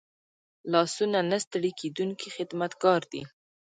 [0.71, 3.21] لاسونه نه ستړي کېدونکي خدمتګار دي